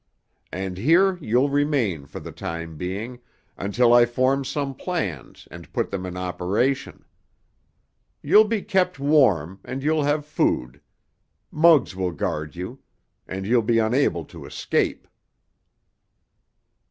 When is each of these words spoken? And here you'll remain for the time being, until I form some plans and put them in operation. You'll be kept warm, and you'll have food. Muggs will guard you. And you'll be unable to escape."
And 0.51 0.79
here 0.79 1.19
you'll 1.21 1.51
remain 1.51 2.07
for 2.07 2.19
the 2.19 2.31
time 2.31 2.75
being, 2.75 3.19
until 3.55 3.93
I 3.93 4.07
form 4.07 4.43
some 4.43 4.73
plans 4.73 5.47
and 5.51 5.71
put 5.71 5.91
them 5.91 6.07
in 6.07 6.17
operation. 6.17 7.05
You'll 8.23 8.45
be 8.47 8.63
kept 8.63 8.97
warm, 8.97 9.59
and 9.63 9.83
you'll 9.83 10.01
have 10.01 10.25
food. 10.25 10.81
Muggs 11.51 11.95
will 11.95 12.13
guard 12.13 12.55
you. 12.55 12.79
And 13.27 13.45
you'll 13.45 13.61
be 13.61 13.77
unable 13.77 14.25
to 14.25 14.47
escape." 14.47 15.07